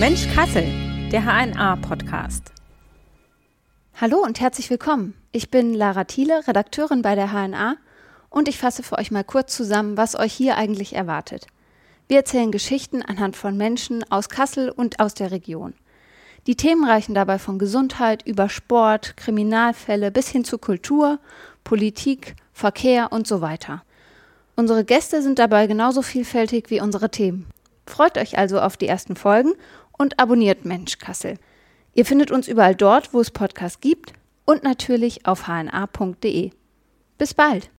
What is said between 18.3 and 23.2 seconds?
Sport, Kriminalfälle bis hin zu Kultur, Politik, Verkehr